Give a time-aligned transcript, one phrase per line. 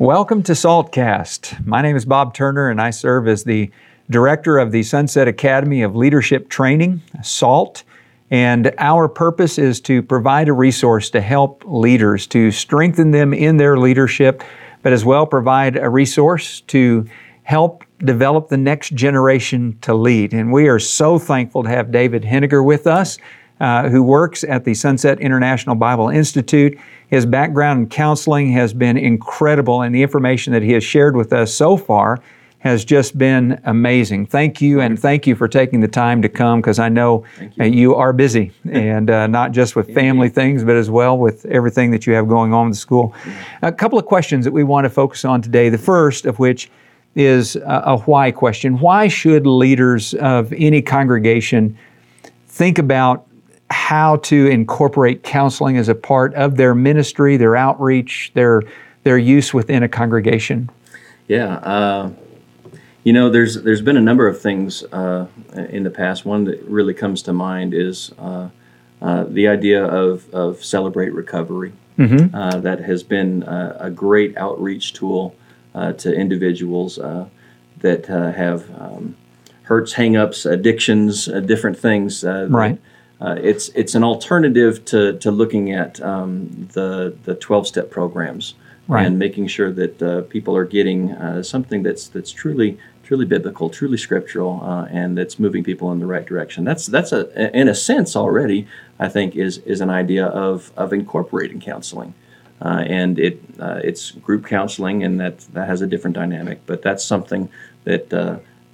[0.00, 1.64] Welcome to Saltcast.
[1.64, 3.70] My name is Bob Turner, and I serve as the
[4.10, 7.84] director of the Sunset Academy of Leadership Training, SALT.
[8.28, 13.56] And our purpose is to provide a resource to help leaders, to strengthen them in
[13.56, 14.42] their leadership,
[14.82, 17.06] but as well provide a resource to
[17.44, 20.34] help develop the next generation to lead.
[20.34, 23.16] And we are so thankful to have David Henniger with us,
[23.64, 26.78] uh, who works at the Sunset International Bible Institute.
[27.08, 31.32] His background in counseling has been incredible, and the information that he has shared with
[31.32, 32.20] us so far
[32.58, 34.26] has just been amazing.
[34.26, 37.24] Thank you, and thank you for taking the time to come because I know
[37.56, 37.64] you.
[37.64, 37.94] you.
[37.94, 42.06] are busy, and uh, not just with family things, but as well with everything that
[42.06, 43.14] you have going on in the school.
[43.62, 45.70] A couple of questions that we want to focus on today.
[45.70, 46.70] The first of which
[47.14, 48.78] is a why question.
[48.78, 51.78] Why should leaders of any congregation
[52.46, 53.26] think about
[53.84, 58.62] how to incorporate counseling as a part of their ministry, their outreach, their
[59.02, 60.70] their use within a congregation?
[61.28, 62.10] Yeah, uh,
[63.02, 65.26] you know, there's there's been a number of things uh,
[65.68, 66.24] in the past.
[66.24, 68.48] One that really comes to mind is uh,
[69.02, 71.74] uh the idea of of celebrate recovery.
[71.98, 72.34] Mm-hmm.
[72.34, 75.36] Uh, that has been a great outreach tool
[75.74, 79.14] uh, to individuals that have um,
[79.64, 82.24] hurts, hangups, addictions, different things.
[82.24, 82.80] right.
[83.20, 88.54] Uh, it's it's an alternative to, to looking at um, the the twelve step programs
[88.88, 89.06] right.
[89.06, 93.68] and making sure that uh, people are getting uh, something that's that's truly truly biblical,
[93.68, 96.64] truly scriptural, uh, and that's moving people in the right direction.
[96.64, 98.66] That's that's a in a sense already
[98.98, 102.14] I think is is an idea of of incorporating counseling.
[102.62, 106.60] Uh, and it uh, it's group counseling, and that that has a different dynamic.
[106.66, 107.48] But that's something
[107.84, 108.10] that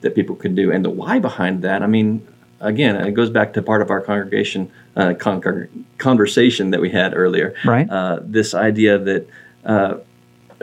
[0.00, 0.72] that people can do.
[0.72, 2.26] And the why behind that, I mean,
[2.60, 7.16] again, it goes back to part of our congregation uh, con- conversation that we had
[7.16, 7.54] earlier.
[7.64, 7.88] Right.
[7.88, 9.28] Uh, this idea that
[9.64, 9.94] uh,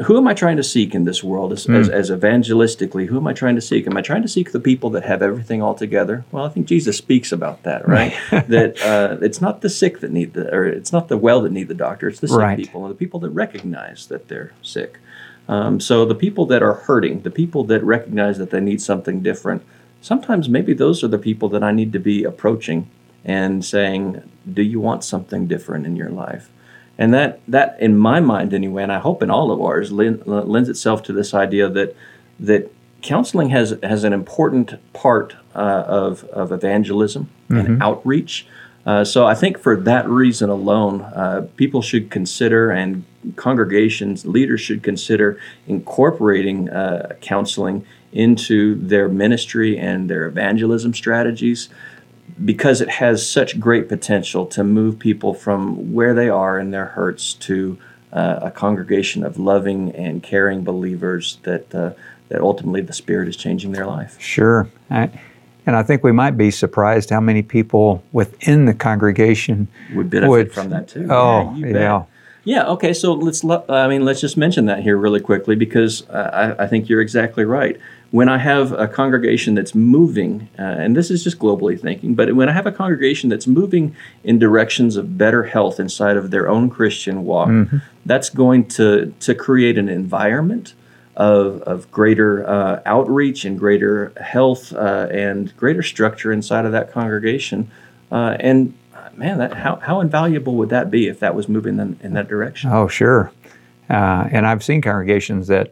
[0.06, 1.75] who am I trying to seek in this world as, mm.
[1.75, 3.08] as, as, evangelistically?
[3.08, 3.88] Who am I trying to seek?
[3.88, 6.23] Am I trying to seek the people that have everything all together?
[6.31, 8.13] Well, I think Jesus speaks about that, right?
[8.31, 11.52] that uh, it's not the sick that need the, or it's not the well that
[11.52, 12.07] need the doctor.
[12.07, 12.57] It's the sick right.
[12.57, 15.00] people and the people that recognize that they're sick.
[15.50, 19.22] Um, so the people that are hurting, the people that recognize that they need something
[19.22, 19.63] different,
[20.02, 22.90] sometimes maybe those are the people that I need to be approaching
[23.25, 24.22] and saying,
[24.52, 26.50] "Do you want something different in your life?"
[26.97, 30.69] And that that in my mind anyway, and I hope in all of ours, lends
[30.69, 31.96] itself to this idea that
[32.40, 32.72] that
[33.02, 37.59] counseling has has an important part uh, of of evangelism mm-hmm.
[37.59, 38.47] and outreach.
[38.86, 43.03] Uh, so I think for that reason alone, uh, people should consider and
[43.35, 51.69] congregations leaders should consider incorporating uh, counseling into their ministry and their evangelism strategies
[52.43, 56.85] because it has such great potential to move people from where they are in their
[56.85, 57.77] hurts to
[58.13, 61.91] uh, a congregation of loving and caring believers that uh,
[62.29, 64.19] that ultimately the Spirit is changing their life.
[64.19, 64.67] Sure.
[64.89, 65.09] I,
[65.65, 70.29] and I think we might be surprised how many people within the congregation would benefit
[70.29, 71.07] would, from that too.
[71.09, 71.67] Oh, yeah.
[71.67, 72.03] yeah.
[72.47, 72.66] Yeah.
[72.68, 72.94] Okay.
[72.94, 73.44] So let's.
[73.44, 77.44] I mean, let's just mention that here really quickly because I, I think you're exactly
[77.44, 77.78] right
[78.12, 82.34] when I have a congregation that's moving, uh, and this is just globally thinking, but
[82.36, 86.47] when I have a congregation that's moving in directions of better health inside of their
[86.47, 87.78] own Christian walk, mm-hmm.
[88.06, 90.74] that's going to, to create an environment
[91.18, 96.91] of, of greater uh, outreach and greater health uh, and greater structure inside of that
[96.91, 97.69] congregation.
[98.09, 98.74] Uh, and
[99.16, 102.28] man, that, how, how invaluable would that be if that was moving in, in that
[102.28, 102.72] direction?
[102.72, 103.31] Oh, sure.
[103.90, 105.72] Uh, and I've seen congregations that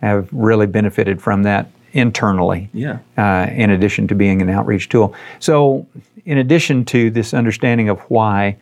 [0.00, 2.68] have really benefited from that internally.
[2.72, 2.98] Yeah.
[3.16, 5.14] Uh, in addition to being an outreach tool.
[5.38, 5.86] So,
[6.24, 8.56] in addition to this understanding of why,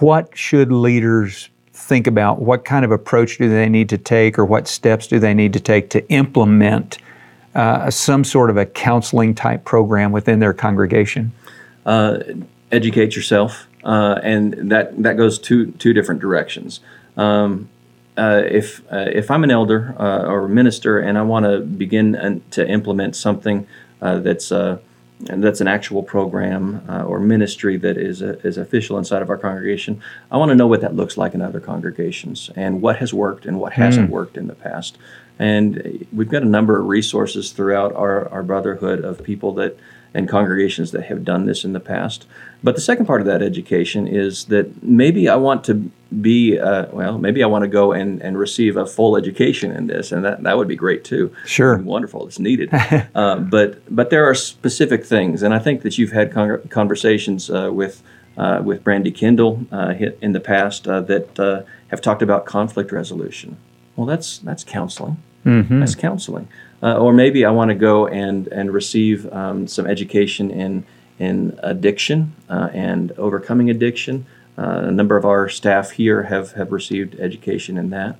[0.00, 2.40] what should leaders think about?
[2.40, 5.52] What kind of approach do they need to take, or what steps do they need
[5.52, 6.98] to take to implement
[7.54, 11.32] uh, some sort of a counseling type program within their congregation?
[11.84, 12.18] Uh,
[12.72, 16.80] educate yourself, uh, and that that goes two two different directions.
[17.16, 17.68] Um,
[18.16, 22.42] uh, if uh, if I'm an elder uh, or minister and I want to begin
[22.50, 23.66] to implement something
[24.00, 24.78] uh, that's uh,
[25.20, 30.00] that's an actual program uh, or ministry that is is official inside of our congregation,
[30.30, 33.46] I want to know what that looks like in other congregations and what has worked
[33.46, 34.12] and what hasn't mm.
[34.12, 34.98] worked in the past.
[35.38, 39.78] And we've got a number of resources throughout our, our brotherhood of people that
[40.16, 42.26] and congregations that have done this in the past.
[42.64, 45.90] But the second part of that education is that maybe I want to
[46.22, 49.88] be, uh, well, maybe I want to go and, and receive a full education in
[49.88, 51.34] this, and that, that would be great too.
[51.44, 51.76] Sure.
[51.76, 52.26] Wonderful.
[52.26, 52.70] It's needed.
[53.14, 57.50] uh, but, but there are specific things, and I think that you've had con- conversations
[57.50, 58.02] uh, with,
[58.38, 63.58] uh, with Brandy Kendall uh, in the past uh, that have talked about conflict resolution.
[63.96, 65.18] Well, that's that's counseling.
[65.44, 65.80] Mm-hmm.
[65.80, 66.48] That's counseling.
[66.86, 70.84] Uh, or maybe I want to go and and receive um, some education in
[71.18, 74.24] in addiction uh, and overcoming addiction.
[74.56, 78.16] Uh, a number of our staff here have have received education in that,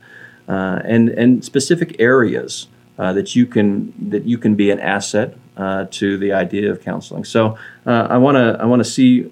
[0.49, 2.67] uh, and and specific areas
[2.99, 6.83] uh, that you can that you can be an asset uh, to the idea of
[6.83, 7.25] counseling.
[7.25, 9.23] So I want to I want to see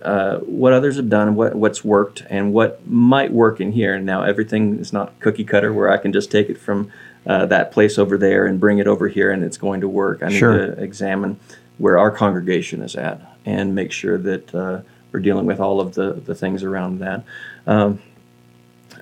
[0.46, 3.98] what others have done, what what's worked, and what might work in here.
[3.98, 6.92] Now everything is not cookie cutter where I can just take it from
[7.26, 10.22] uh, that place over there and bring it over here and it's going to work.
[10.22, 10.66] I need sure.
[10.66, 11.38] to examine
[11.78, 14.80] where our congregation is at and make sure that uh,
[15.12, 17.24] we're dealing with all of the the things around that.
[17.66, 18.00] Um,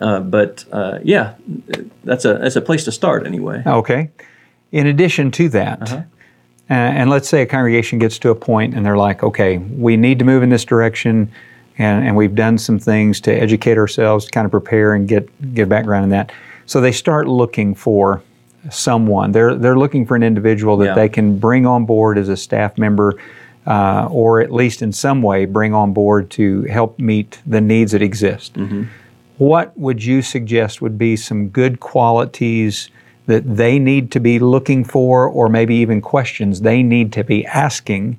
[0.00, 0.64] uh, but
[1.04, 1.34] yeah,
[2.04, 3.62] that's a that's a place to start anyway.
[3.66, 4.10] Okay.
[4.70, 6.02] In addition to that, uh-huh.
[6.70, 9.94] Uh, and let's say a congregation gets to a point and they're like, okay, we
[9.94, 11.30] need to move in this direction,
[11.76, 15.54] and, and we've done some things to educate ourselves, to kind of prepare and get
[15.54, 16.32] get background in that.
[16.66, 18.22] So they start looking for
[18.70, 19.32] someone.
[19.32, 20.94] They're they're looking for an individual that yeah.
[20.94, 23.20] they can bring on board as a staff member,
[23.66, 27.92] uh, or at least in some way bring on board to help meet the needs
[27.92, 28.54] that exist.
[28.54, 28.84] Mm-hmm.
[29.38, 32.90] What would you suggest would be some good qualities?
[33.26, 37.46] that they need to be looking for, or maybe even questions they need to be
[37.46, 38.18] asking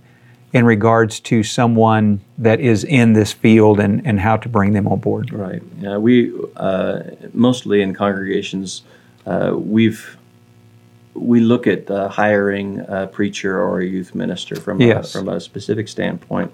[0.53, 4.87] in regards to someone that is in this field and, and how to bring them
[4.87, 5.33] on board?
[5.33, 5.63] Right.
[5.79, 7.01] Yeah, we uh,
[7.33, 8.83] mostly in congregations,
[9.25, 10.17] uh, we've
[11.15, 15.13] we look at uh, hiring a preacher or a youth minister from yes.
[15.13, 16.51] a, from a specific standpoint.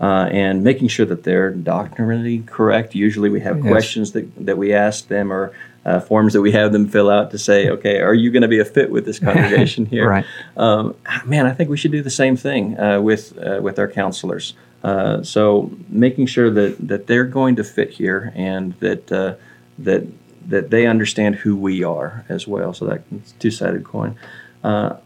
[0.00, 2.92] Uh, and making sure that they're doctrinally correct.
[2.92, 3.70] Usually, we have yes.
[3.70, 5.52] questions that, that we ask them, or
[5.84, 8.48] uh, forms that we have them fill out to say, okay, are you going to
[8.48, 10.08] be a fit with this congregation here?
[10.08, 10.24] right.
[10.56, 10.94] Um,
[11.24, 14.54] man, I think we should do the same thing uh, with uh, with our counselors.
[14.82, 19.34] Uh, so making sure that, that they're going to fit here and that uh,
[19.78, 20.06] that
[20.48, 22.74] that they understand who we are as well.
[22.74, 24.16] So that's two sided coin.
[24.64, 24.96] Uh,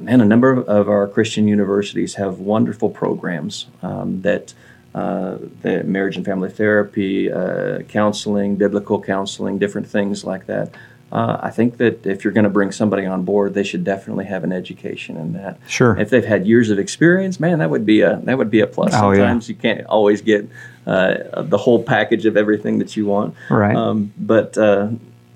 [0.00, 4.54] man, a number of, of, our Christian universities have wonderful programs um, that
[4.98, 10.74] uh, the marriage and family therapy, uh, counseling, biblical counseling, different things like that.
[11.12, 14.24] Uh, I think that if you're going to bring somebody on board, they should definitely
[14.26, 15.58] have an education in that.
[15.68, 15.96] Sure.
[15.96, 18.66] If they've had years of experience, man, that would be a that would be a
[18.66, 18.92] plus.
[18.94, 19.54] Oh, Sometimes yeah.
[19.54, 20.48] you can't always get
[20.86, 23.34] uh, the whole package of everything that you want.
[23.48, 23.76] Right.
[23.76, 24.90] Um, but uh,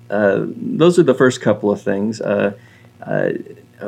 [0.09, 2.21] uh, those are the first couple of things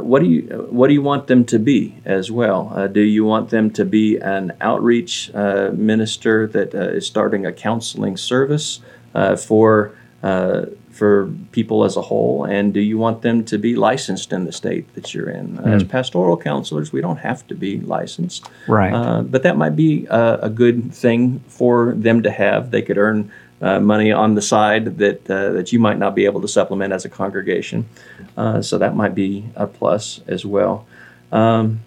[0.01, 2.71] what do you what do you want them to be as well?
[2.74, 7.45] Uh, do you want them to be an outreach uh, minister that uh, is starting
[7.45, 8.81] a counseling service
[9.13, 10.65] uh, for uh,
[10.95, 14.51] for people as a whole, and do you want them to be licensed in the
[14.51, 15.57] state that you're in?
[15.57, 15.68] Mm.
[15.68, 18.94] As pastoral counselors, we don't have to be licensed, right?
[18.94, 22.71] Uh, but that might be a, a good thing for them to have.
[22.71, 23.30] They could earn
[23.62, 26.94] uh, money on the side that uh, that you might not be able to supplement
[26.94, 27.88] as a congregation.
[28.36, 30.86] Uh, so that might be a plus as well.
[31.31, 31.81] Um,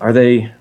[0.00, 0.52] are they?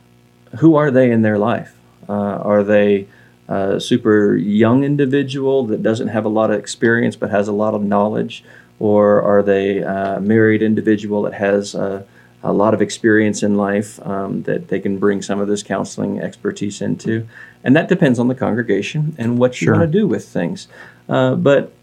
[0.59, 1.75] Who are they in their life?
[2.07, 3.07] Uh, are they
[3.47, 7.73] a super young individual that doesn't have a lot of experience but has a lot
[7.73, 8.43] of knowledge,
[8.79, 12.05] or are they a married individual that has a,
[12.41, 16.19] a lot of experience in life um, that they can bring some of this counseling
[16.19, 17.27] expertise into?
[17.65, 19.73] And that depends on the congregation and what you sure.
[19.73, 20.67] want to do with things.
[21.09, 21.73] Uh, but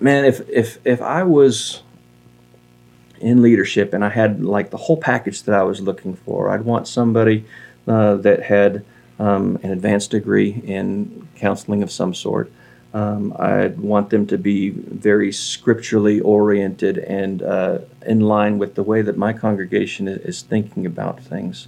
[0.00, 1.82] man, if if if I was
[3.20, 6.62] in leadership and I had like the whole package that I was looking for, I'd
[6.62, 7.46] want somebody
[7.86, 8.84] uh, that had
[9.20, 12.50] um, an advanced degree in counseling of some sort.
[12.94, 18.84] Um, I'd want them to be very scripturally oriented and uh, in line with the
[18.84, 21.66] way that my congregation is, thinking about things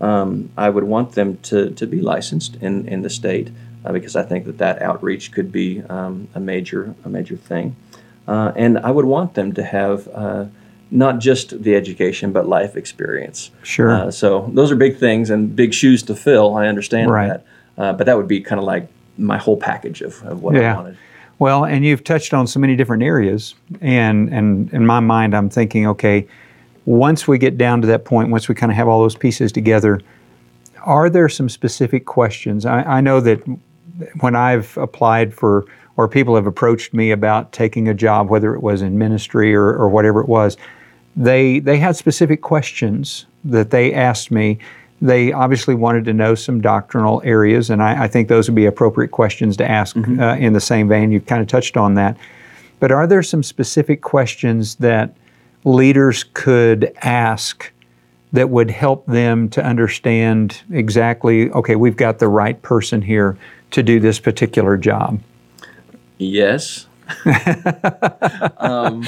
[0.00, 3.50] um, I would want them to, to be licensed in, in the state
[3.84, 7.76] uh, because I think that that outreach could be um, a major a major thing,
[8.26, 10.46] uh, and I would want them to have uh,
[10.90, 13.50] not just the education but life experience.
[13.62, 13.90] Sure.
[13.90, 16.56] Uh, so those are big things and big shoes to fill.
[16.56, 17.28] I understand right.
[17.28, 20.54] that, uh, but that would be kind of like my whole package of, of what
[20.54, 20.72] yeah.
[20.72, 20.98] I wanted.
[21.38, 25.50] Well, and you've touched on so many different areas, and and in my mind, I'm
[25.50, 26.26] thinking, okay
[26.88, 29.52] once we get down to that point, once we kind of have all those pieces
[29.52, 30.00] together,
[30.84, 32.64] are there some specific questions?
[32.64, 33.42] I, I know that
[34.20, 35.66] when I've applied for,
[35.98, 39.66] or people have approached me about taking a job, whether it was in ministry or,
[39.66, 40.56] or whatever it was,
[41.14, 44.58] they they had specific questions that they asked me.
[45.00, 48.66] They obviously wanted to know some doctrinal areas, and I, I think those would be
[48.66, 50.20] appropriate questions to ask mm-hmm.
[50.20, 51.12] uh, in the same vein.
[51.12, 52.16] You've kind of touched on that.
[52.80, 55.14] But are there some specific questions that
[55.64, 57.70] leaders could ask
[58.32, 63.38] that would help them to understand exactly okay, we've got the right person here
[63.70, 65.20] to do this particular job?
[66.18, 66.87] Yes.
[68.58, 69.04] um,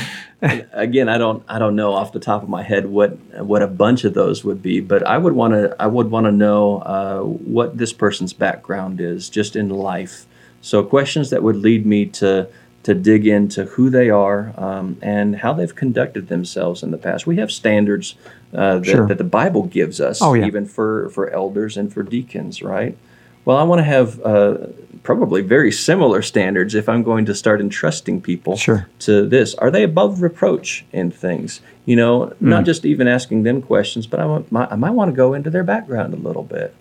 [0.72, 3.66] again, I don't I don't know off the top of my head what what a
[3.66, 6.78] bunch of those would be, but I would want to I would want to know
[6.78, 10.26] uh, what this person's background is just in life.
[10.62, 12.48] So questions that would lead me to
[12.82, 17.26] to dig into who they are um, and how they've conducted themselves in the past.
[17.26, 18.14] We have standards
[18.54, 19.06] uh, that, sure.
[19.06, 20.46] that, the Bible gives us, oh, yeah.
[20.46, 22.96] even for for elders and for deacons, right?
[23.44, 24.58] Well, I want to have uh,
[25.02, 28.88] probably very similar standards if I'm going to start entrusting people sure.
[29.00, 29.54] to this.
[29.54, 31.60] Are they above reproach in things?
[31.86, 32.40] You know, mm.
[32.40, 35.50] not just even asking them questions, but I, want, I might want to go into
[35.50, 36.74] their background a little bit.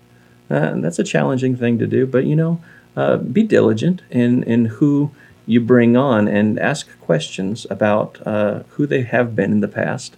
[0.50, 2.60] Uh, and that's a challenging thing to do, but you know,
[2.96, 5.10] uh, be diligent in, in who
[5.46, 10.16] you bring on and ask questions about uh, who they have been in the past.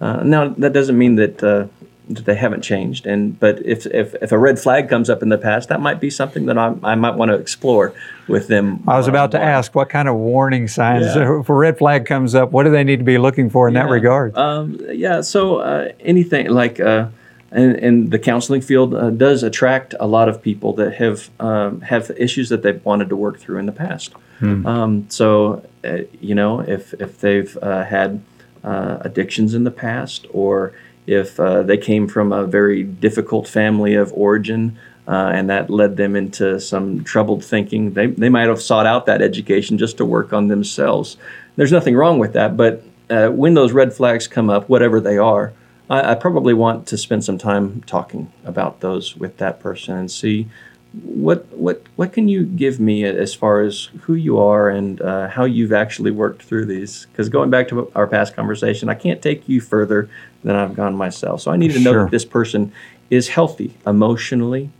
[0.00, 1.66] Uh, now, that doesn't mean that uh,
[2.08, 3.06] they haven't changed.
[3.06, 6.00] And but if, if, if a red flag comes up in the past, that might
[6.00, 7.94] be something that I, I might want to explore
[8.26, 8.82] with them.
[8.88, 11.40] I was about to ask what kind of warning signs yeah.
[11.40, 13.74] if a red flag comes up, what do they need to be looking for in
[13.74, 13.84] yeah.
[13.84, 14.36] that regard?
[14.36, 16.80] Um, yeah, so uh, anything like.
[16.80, 17.08] Uh,
[17.50, 21.80] and, and, the counseling field uh, does attract a lot of people that have um,
[21.80, 24.12] have issues that they've wanted to work through in the past.
[24.38, 24.66] Hmm.
[24.66, 28.22] Um, so, uh, you know, if if they've uh, had
[28.62, 30.72] uh, addictions in the past, or
[31.08, 35.96] if uh, they came from a very difficult family of origin uh, and that led
[35.96, 40.04] them into some troubled thinking, they, they might have sought out that education just to
[40.04, 41.16] work on themselves.
[41.56, 45.16] There's nothing wrong with that, but uh, when those red flags come up, whatever they
[45.16, 45.54] are,
[45.88, 50.10] I, I, probably want to spend some time talking about those with that person and
[50.10, 50.48] see
[50.92, 55.28] what what what can you give me as far as who you are and uh,
[55.28, 57.06] how you've actually worked through these?
[57.06, 60.08] Because going back to our past conversation, I can't take you further
[60.44, 61.42] than I've gone myself.
[61.42, 62.72] So I need to know that this person
[63.10, 64.70] is healthy emotionally,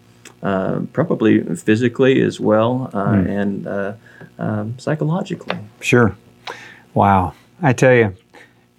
[0.43, 3.29] uh, probably physically as well, uh, mm.
[3.29, 3.93] and uh,
[4.39, 5.59] um, psychologically.
[5.81, 6.17] Sure.
[6.95, 7.35] Wow.
[7.61, 8.15] I tell you,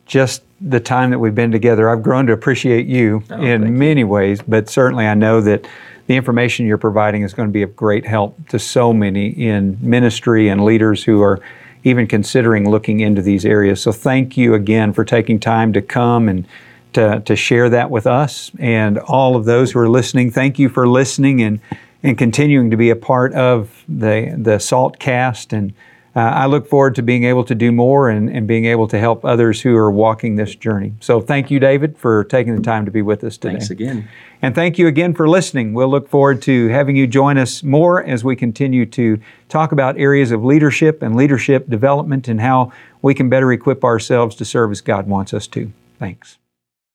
[0.06, 4.02] just the time that we've been together, I've grown to appreciate you oh, in many
[4.02, 4.08] you.
[4.08, 5.68] ways, but certainly I know that
[6.10, 9.78] the information you're providing is going to be of great help to so many in
[9.80, 11.40] ministry and leaders who are
[11.84, 13.80] even considering looking into these areas.
[13.80, 16.48] So thank you again for taking time to come and
[16.94, 20.32] to, to share that with us and all of those who are listening.
[20.32, 21.60] Thank you for listening and,
[22.02, 25.76] and continuing to be a part of the, the SALT cast and
[26.16, 29.00] uh, I look forward to being able to do more and, and being able to
[29.00, 30.94] help others who are walking this journey.
[31.00, 33.54] So thank you, David, for taking the time to be with us today.
[33.54, 34.10] Thanks again.
[34.42, 35.74] And thank you again for listening.
[35.74, 40.00] We'll look forward to having you join us more as we continue to talk about
[40.00, 44.72] areas of leadership and leadership development and how we can better equip ourselves to serve
[44.72, 45.72] as God wants us to.
[46.00, 46.39] Thanks.